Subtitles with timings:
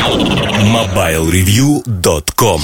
[0.00, 2.62] MobileReview.com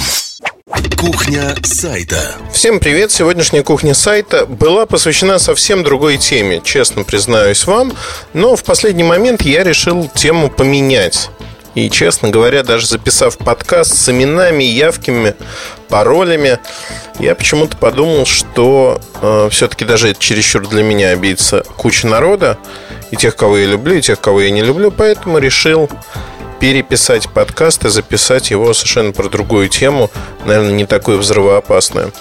[0.96, 2.36] Кухня сайта.
[2.50, 3.12] Всем привет!
[3.12, 7.92] Сегодняшняя кухня сайта была посвящена совсем другой теме, честно признаюсь вам.
[8.32, 11.28] Но в последний момент я решил тему поменять.
[11.74, 15.34] И, честно говоря, даже записав подкаст с именами, явками,
[15.90, 16.58] паролями,
[17.18, 22.56] я почему-то подумал, что э, все-таки даже это чересчур для меня обидится куча народа,
[23.10, 25.90] и тех, кого я люблю, и тех, кого я не люблю, поэтому решил
[26.60, 30.10] переписать подкаст и записать его совершенно про другую тему,
[30.44, 32.12] наверное, не такую взрывоопасную.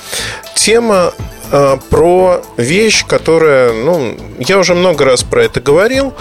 [0.55, 1.13] Тема
[1.51, 6.13] э, про вещь, которая, ну, я уже много раз про это говорил,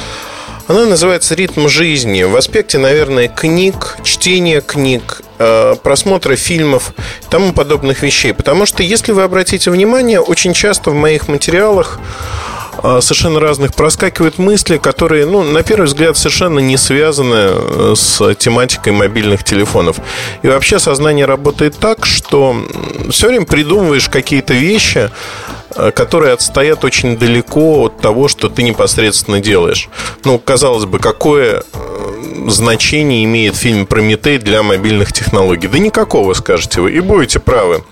[0.66, 2.22] она называется «Ритм жизни».
[2.22, 8.32] В аспекте, наверное, книг, чтения книг, э, просмотра фильмов и тому подобных вещей.
[8.32, 12.00] Потому что, если вы обратите внимание, очень часто в моих материалах
[13.00, 18.92] совершенно разных проскакивают мысли, которые, ну, на первый взгляд, совершенно не связаны э, с тематикой
[18.92, 19.96] мобильных телефонов.
[20.42, 22.56] И вообще сознание работает так, что
[23.10, 25.10] все время придумываешь какие-то вещи,
[25.76, 29.88] Э, которые отстоят очень далеко от того, что ты непосредственно делаешь.
[30.24, 35.66] Ну, казалось бы, какое э, значение имеет фильм «Прометей» для мобильных технологий?
[35.66, 37.82] Да никакого, скажете вы, и будете правы.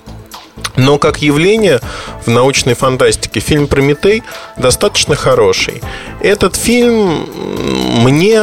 [0.77, 1.81] Но как явление
[2.25, 4.23] в научной фантастике фильм «Прометей»
[4.57, 5.83] достаточно хороший.
[6.21, 7.27] Этот фильм
[8.03, 8.43] мне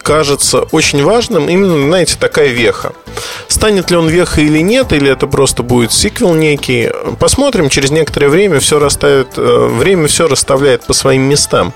[0.00, 2.92] кажется очень важным именно, знаете, такая веха.
[3.48, 7.68] Станет ли он вехой или нет, или это просто будет сиквел некий, посмотрим.
[7.68, 11.72] Через некоторое время все расставит, э, время все расставляет по своим местам.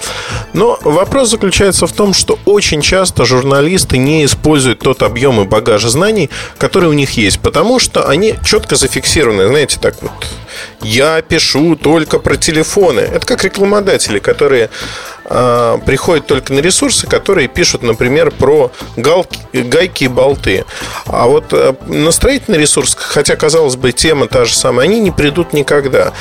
[0.52, 5.84] Но вопрос заключается в том, что очень часто журналисты не используют тот объем и багаж
[5.84, 10.12] знаний, который у них есть, потому что они четко зафиксированы, знаете, так вот.
[10.80, 13.00] Я пишу только про телефоны.
[13.00, 14.70] Это как рекламодатели, которые
[15.24, 20.64] э, приходят только на ресурсы, которые пишут, например, про галки, гайки и болты.
[21.06, 25.10] А вот э, на строительный ресурс, хотя, казалось бы, тема та же самая, они не
[25.10, 26.12] придут никогда.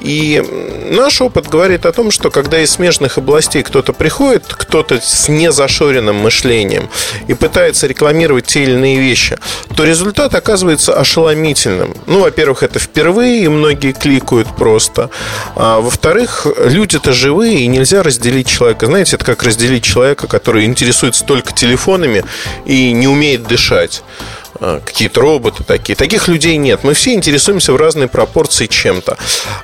[0.00, 0.42] И
[0.90, 6.16] наш опыт говорит о том, что когда из смежных областей кто-то приходит, кто-то с незашоренным
[6.16, 6.90] мышлением
[7.26, 9.38] и пытается рекламировать те или иные вещи,
[9.74, 11.96] то результат оказывается ошеломительным.
[12.06, 15.08] Ну, во-первых, это впервые, и многие кликают просто.
[15.56, 18.86] А во-вторых, люди-то живые, и нельзя разделить человека.
[18.86, 22.24] Знаете, это как разделить человека, который интересуется только телефонами
[22.66, 24.02] и не умеет дышать.
[24.60, 25.96] А, какие-то роботы такие.
[25.96, 26.84] Таких людей нет.
[26.84, 29.16] Мы все интересуемся в разной пропорции чем-то.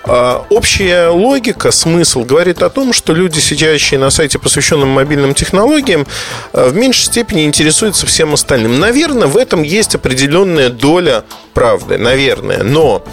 [0.04, 6.06] А, общая логика, смысл говорит о том, что люди, сидящие на сайте, посвященном мобильным технологиям,
[6.52, 8.80] а, в меньшей степени интересуются всем остальным.
[8.80, 11.24] Наверное, в этом есть определенная доля
[11.54, 12.62] правды, наверное.
[12.62, 13.04] Но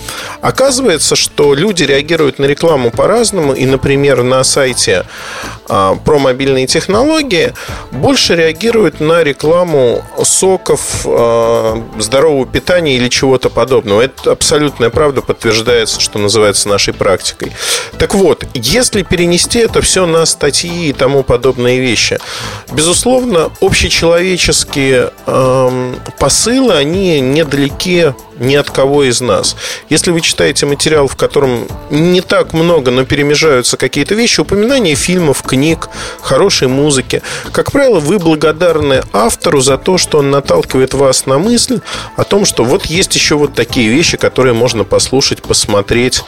[0.41, 3.53] оказывается, что люди реагируют на рекламу по-разному.
[3.53, 5.05] И, например, на сайте
[5.67, 7.53] про мобильные технологии
[7.91, 11.05] больше реагируют на рекламу соков,
[11.97, 14.01] здорового питания или чего-то подобного.
[14.01, 17.51] Это абсолютная правда подтверждается, что называется нашей практикой.
[17.97, 22.19] Так вот, если перенести это все на статьи и тому подобные вещи,
[22.71, 29.55] безусловно, общечеловеческие эм, посылы, они недалеки ни от кого из нас.
[29.89, 35.41] Если вы читаете материал, в котором не так много, но перемежаются какие-то вещи, упоминания фильмов,
[35.43, 35.89] книг,
[36.21, 37.21] хорошей музыки,
[37.51, 41.79] как правило, вы благодарны автору за то, что он наталкивает вас на мысль
[42.15, 46.23] о том, что вот есть еще вот такие вещи, которые можно послушать, посмотреть.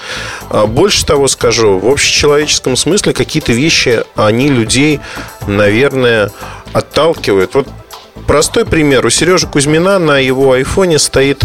[0.50, 5.00] А больше того скажу, в общечеловеческом смысле какие-то вещи, они людей,
[5.48, 6.32] наверное,
[6.74, 7.56] отталкивают.
[7.56, 7.68] Вот
[8.28, 9.06] Простой пример.
[9.06, 11.44] У Сережи Кузьмина на его айфоне стоит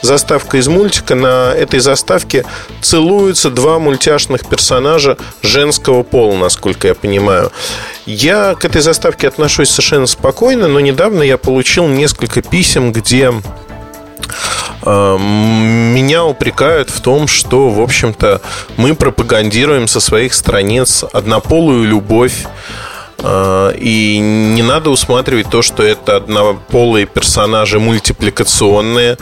[0.00, 1.14] заставка из мультика.
[1.14, 2.44] На этой заставке
[2.80, 7.52] целуются два мультяшных персонажа женского пола, насколько я понимаю.
[8.06, 13.32] Я к этой заставке отношусь совершенно спокойно, но недавно я получил несколько писем, где
[14.82, 18.40] э, меня упрекают в том, что, в общем-то,
[18.76, 22.91] мы пропагандируем со своих страниц однополую любовь а,
[23.24, 29.16] и не надо усматривать то, что это однополые персонажи мультипликационные.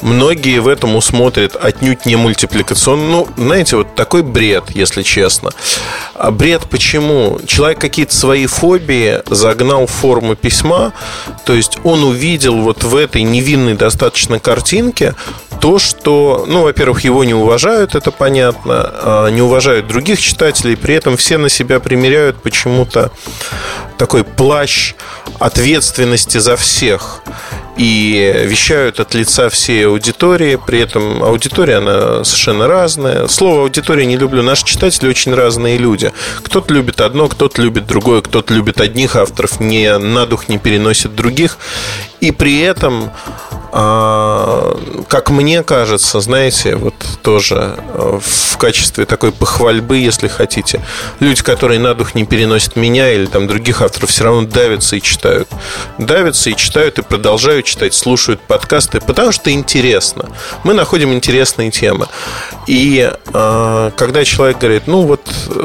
[0.00, 3.10] Многие в этом усмотрят отнюдь не мультипликационно.
[3.10, 5.50] Ну, знаете, вот такой бред, если честно.
[6.14, 7.40] А бред почему?
[7.46, 10.92] Человек какие-то свои фобии загнал в форму письма,
[11.44, 15.14] то есть он увидел вот в этой невинной достаточно картинке
[15.60, 20.94] то, что, ну, во-первых, его не уважают, это понятно, а не уважают других читателей, при
[20.94, 23.10] этом все на себя примеряют почему-то
[23.96, 24.94] такой плащ
[25.40, 27.22] ответственности за всех.
[27.78, 30.56] и вещают от лица всей аудитории.
[30.66, 33.28] При этом аудитория, она совершенно разная.
[33.28, 34.42] Слово аудитория не люблю.
[34.42, 36.12] Наши читатели очень разные люди.
[36.42, 41.14] Кто-то любит одно, кто-то любит другое, кто-то любит одних авторов, не на дух не переносит
[41.14, 41.58] других.
[42.20, 43.12] И при этом
[43.78, 50.82] как мне кажется, знаете, вот тоже э, в качестве такой похвальбы, если хотите,
[51.20, 55.00] люди, которые на дух не переносят меня или там других авторов, все равно давятся и
[55.00, 55.48] читают.
[55.96, 60.28] Давятся и читают, и продолжают читать, слушают подкасты, потому что интересно.
[60.64, 62.08] Мы находим интересные темы.
[62.66, 65.20] И э, когда человек говорит, ну вот,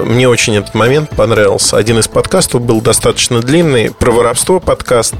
[0.05, 5.15] мне очень этот момент понравился, один из подкастов был достаточно длинный, про воровство подкаст,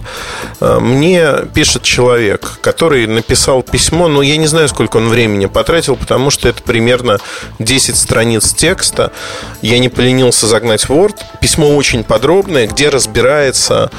[0.59, 5.95] э, мне пишет человек, который написал письмо, но я не знаю, сколько он времени потратил,
[5.95, 7.19] потому что это примерно
[7.59, 9.11] 10 страниц текста.
[9.61, 11.15] Я не поленился загнать в Word.
[11.41, 13.91] Письмо очень подробное, где разбирается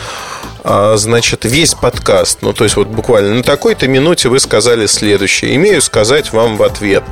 [0.63, 2.39] а, значит, весь подкаст.
[2.41, 5.55] Ну, то есть, вот буквально на такой-то минуте вы сказали следующее.
[5.57, 7.05] Имею сказать вам в ответ.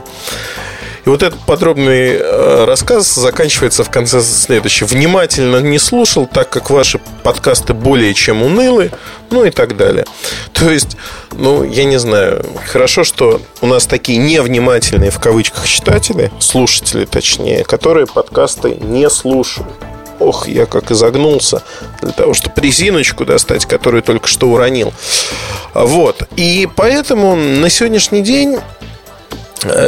[1.04, 4.87] И вот этот подробный э, рассказ заканчивается в конце следующего.
[4.87, 8.93] Внимательно не слушал, так как ваши подкасты более чем унылы,
[9.31, 10.04] ну и так далее.
[10.52, 10.96] То есть,
[11.32, 17.64] ну, я не знаю, хорошо, что у нас такие невнимательные в кавычках читатели, слушатели точнее,
[17.64, 19.69] которые подкасты не слушают.
[20.20, 21.64] Ох, я как изогнулся
[22.00, 24.93] для того, чтобы резиночку достать, которую только что уронил.
[25.75, 26.28] Вот.
[26.37, 28.60] И поэтому на сегодняшний день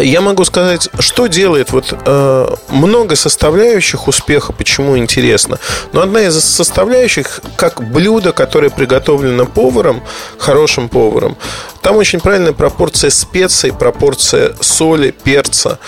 [0.00, 5.58] я могу сказать, что делает вот э, много составляющих успеха, почему интересно.
[5.92, 10.02] Но одна из составляющих, как блюдо, которое приготовлено поваром,
[10.38, 11.36] хорошим поваром,
[11.82, 15.78] там очень правильная пропорция специй, пропорция соли, перца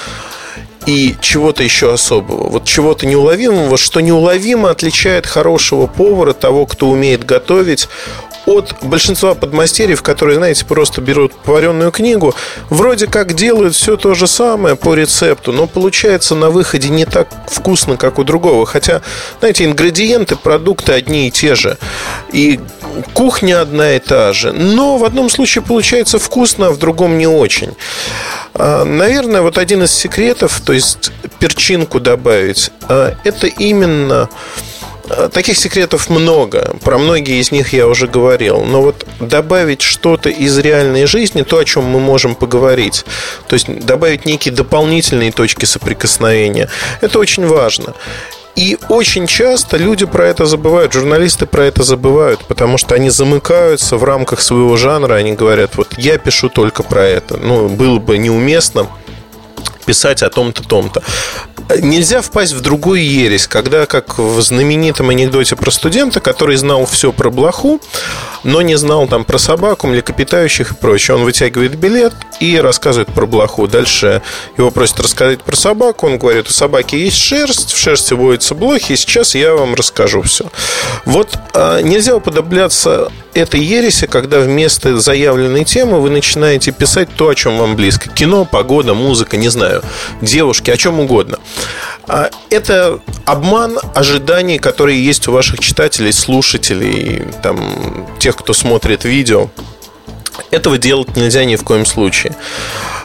[0.87, 2.49] и чего-то еще особого.
[2.49, 7.89] Вот чего-то неуловимого, что неуловимо отличает хорошего повара, того, кто умеет готовить,
[8.47, 12.35] от большинства подмастерьев, которые, знаете, просто берут вареную книгу,
[12.71, 17.29] вроде как делают все то же самое по рецепту, но получается на выходе не так
[17.49, 18.65] вкусно, как у другого.
[18.65, 19.03] Хотя,
[19.41, 21.77] знаете, ингредиенты, продукты одни и те же.
[22.33, 22.61] И
[23.13, 24.53] кухня одна и та же.
[24.53, 27.75] Но в одном случае получается вкусно, а в другом не очень.
[28.55, 34.29] А, наверное, вот один из секретов, то есть перчинку добавить, а, это именно
[35.33, 36.77] таких секретов много.
[36.83, 38.63] Про многие из них я уже говорил.
[38.65, 43.05] Но вот добавить что-то из реальной жизни, то, о чем мы можем поговорить,
[43.49, 46.69] то есть добавить некие дополнительные точки соприкосновения,
[47.01, 47.95] это очень важно.
[48.57, 53.99] И очень часто люди про это забывают, журналисты про это забывают, потому что они замыкаются
[53.99, 57.37] в рамках своего жанра, они говорят, вот я пишу только про это.
[57.37, 58.89] Ну, было бы неуместно
[59.87, 61.03] писать о том-то, том-то.
[61.81, 67.13] Нельзя впасть в другую ересь, когда, как в знаменитом анекдоте про студента, который знал все
[67.13, 67.81] про блоху,
[68.47, 71.17] но не знал там про собаку, млекопитающих и прочее.
[71.17, 73.67] Он вытягивает билет и рассказывает про блоху.
[73.67, 74.23] Дальше
[74.57, 76.07] его просят рассказать про собаку.
[76.07, 80.23] Он говорит, у собаки есть шерсть, в шерсти водятся блохи, и сейчас я вам расскажу
[80.23, 80.47] все.
[81.05, 87.35] Вот а, нельзя уподобляться этой ереси, когда вместо заявленной темы вы начинаете писать то, о
[87.35, 88.09] чем вам близко.
[88.09, 89.83] Кино, погода, музыка, не знаю,
[90.23, 91.39] девушки, о чем угодно.
[92.09, 99.51] А, это обман ожиданий, которые есть у ваших читателей, слушателей, там, тех, кто смотрит видео.
[100.51, 102.37] Этого делать нельзя ни в коем случае.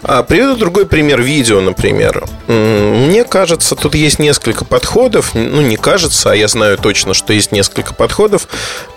[0.04, 2.26] А, приведу другой пример видео, например.
[2.48, 5.34] Мне кажется, тут есть несколько подходов.
[5.36, 8.48] Ну, не кажется, а я знаю точно, что есть несколько подходов.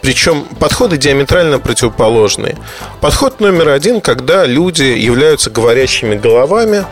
[0.02, 2.58] Причем подходы диаметрально противоположные.
[3.00, 6.86] Подход номер один, когда люди являются говорящими головами,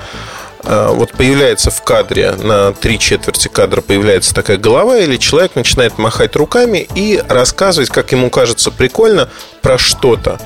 [0.64, 6.36] вот появляется в кадре, на три четверти кадра появляется такая голова, или человек начинает махать
[6.36, 9.28] руками и рассказывать, как ему кажется прикольно,
[9.60, 10.38] про что-то.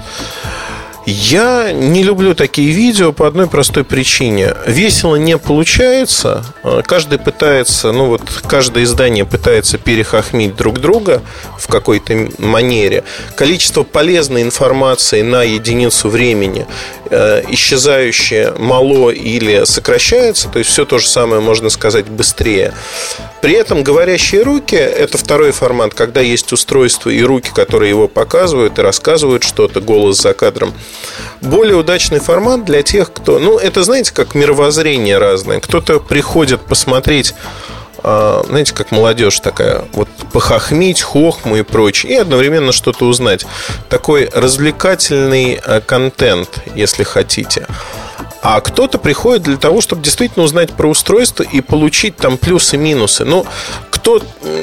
[1.06, 4.56] Я не люблю такие видео по одной простой причине.
[4.66, 6.44] Весело не получается.
[6.84, 11.22] Каждый пытается, ну вот каждое издание пытается перехохмить друг друга
[11.60, 13.04] в какой-то манере.
[13.36, 16.66] Количество полезной информации на единицу времени
[17.10, 22.74] э, исчезающее мало или сокращается, то есть все то же самое можно сказать быстрее.
[23.42, 28.80] При этом говорящие руки– это второй формат, когда есть устройство и руки, которые его показывают
[28.80, 30.74] и рассказывают что-то, голос за кадром.
[31.40, 33.38] Более удачный формат для тех, кто...
[33.38, 35.60] Ну, это, знаете, как мировоззрение разное.
[35.60, 37.34] Кто-то приходит посмотреть
[38.08, 43.44] а, знаете, как молодежь такая, вот похохмить, хохму и прочее, и одновременно что-то узнать.
[43.88, 47.66] Такой развлекательный а, контент, если хотите.
[48.42, 53.24] А кто-то приходит для того, чтобы действительно узнать про устройство и получить там плюсы-минусы.
[53.24, 53.44] Ну,
[54.06, 54.22] кто,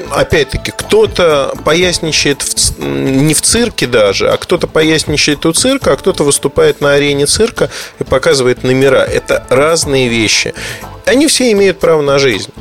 [0.09, 6.23] опять-таки, кто-то поясничает в, не в цирке даже, а кто-то поясничает у цирка, а кто-то
[6.23, 7.69] выступает на арене цирка
[7.99, 9.03] и показывает номера.
[9.03, 10.53] Это разные вещи.
[11.05, 12.51] Они все имеют право на жизнь.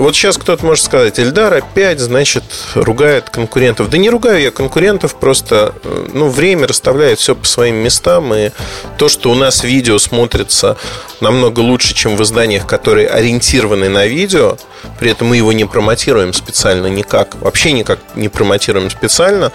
[0.00, 2.42] Вот сейчас кто-то может сказать, Эльдар опять, значит,
[2.74, 3.90] ругает конкурентов.
[3.90, 8.32] Да не ругаю я конкурентов, просто э, ну, время расставляет все по своим местам.
[8.32, 8.50] И
[8.96, 10.78] то, что у нас видео смотрится
[11.20, 14.56] намного лучше, чем в изданиях, которые ориентированы на видео,
[14.98, 19.52] при этом мы его не промотируем специально никак, вообще никак не промотируем специально.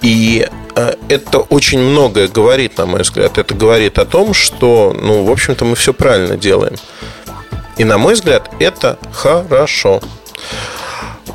[0.00, 3.36] И э, это очень многое говорит, на мой взгляд.
[3.36, 6.76] Это говорит о том, что, ну, в общем-то, мы все правильно делаем.
[7.78, 10.00] И, на мой взгляд, это хорошо.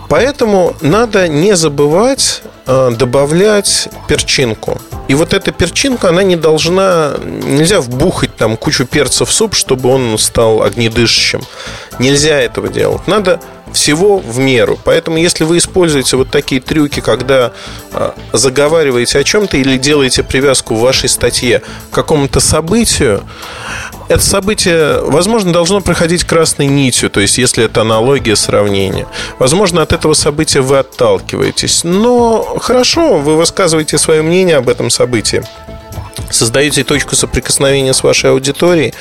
[0.09, 4.79] Поэтому надо не забывать э, добавлять перчинку.
[5.07, 7.13] И вот эта перчинка, она не должна...
[7.23, 11.41] Нельзя вбухать там кучу перца в суп, чтобы он стал огнедышащим.
[11.97, 13.07] Нельзя этого делать.
[13.07, 13.39] Надо
[13.73, 14.77] всего в меру.
[14.83, 17.51] Поэтому, если вы используете вот такие трюки, когда
[17.91, 23.23] э, заговариваете о чем-то или делаете привязку в вашей статье к какому-то событию,
[24.10, 29.07] это событие, возможно, должно проходить красной нитью, то есть если это аналогия, сравнение.
[29.39, 31.83] Возможно, от этого события вы отталкиваетесь.
[31.83, 35.43] Но хорошо, вы высказываете свое мнение об этом событии
[36.29, 38.93] создаете точку соприкосновения с вашей аудиторией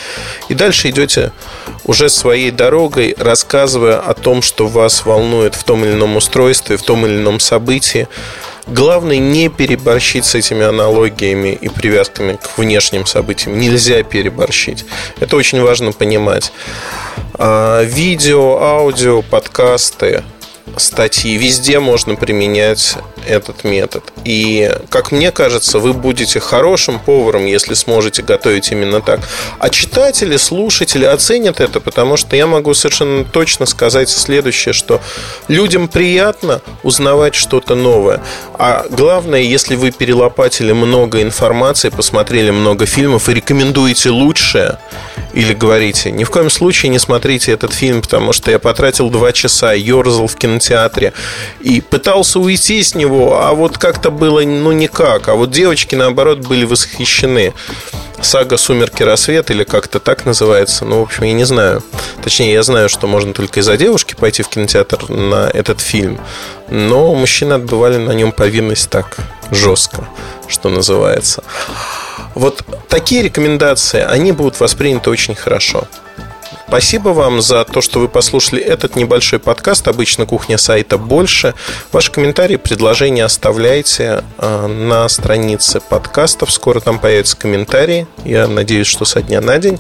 [0.49, 1.33] и дальше идете
[1.85, 6.83] уже своей дорогой, рассказывая о том, что вас волнует в том или ином устройстве, в
[6.83, 8.09] том или ином событии,
[8.67, 13.59] Главное не переборщить с этими аналогиями и привязками к внешним событиям.
[13.59, 14.85] Нельзя переборщить.
[15.19, 16.53] Это очень важно понимать.
[17.35, 20.23] А, видео, аудио, подкасты
[20.77, 21.37] статьи.
[21.37, 24.05] Везде можно применять этот метод.
[24.25, 29.21] И, как мне кажется, вы будете хорошим поваром, если сможете готовить именно так.
[29.59, 35.01] А читатели, слушатели оценят это, потому что я могу совершенно точно сказать следующее, что
[35.49, 38.21] людям приятно узнавать что-то новое.
[38.55, 44.79] А главное, если вы перелопатили много информации, посмотрели много фильмов и рекомендуете лучшее,
[45.33, 49.33] или говорите, ни в коем случае не смотрите этот фильм, потому что я потратил два
[49.33, 51.13] часа, ерзал в кинотеатре
[51.61, 55.29] и пытался уйти с него, а вот как-то было, ну, никак.
[55.29, 57.53] А вот девочки, наоборот, были восхищены.
[58.21, 59.03] Сага «Сумерки.
[59.03, 60.85] Рассвет» или как-то так называется.
[60.85, 61.83] Ну, в общем, я не знаю.
[62.23, 66.21] Точнее, я знаю, что можно только из-за девушки пойти в кинотеатр на этот фильм.
[66.69, 69.17] Но мужчины отбывали на нем повинность так
[69.51, 70.09] жестко,
[70.49, 71.43] что называется.
[72.35, 75.87] Вот такие рекомендации, они будут восприняты очень хорошо.
[76.69, 79.89] Спасибо вам за то, что вы послушали этот небольшой подкаст.
[79.89, 81.55] Обычно кухня сайта больше.
[81.93, 86.51] Ваши комментарии, предложения оставляйте а, на странице подкастов.
[86.51, 88.07] Скоро там появятся комментарии.
[88.25, 89.79] Я надеюсь, что со дня на день.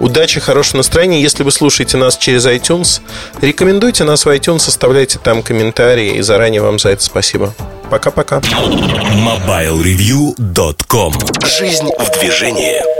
[0.00, 1.22] Удачи, хорошего настроения.
[1.22, 3.00] Если вы слушаете нас через iTunes,
[3.40, 6.16] рекомендуйте нас в iTunes, оставляйте там комментарии.
[6.16, 7.54] И заранее вам за это спасибо.
[7.90, 8.38] Пока-пока.
[8.38, 11.14] MobileReview.com
[11.46, 12.97] Жизнь в движении.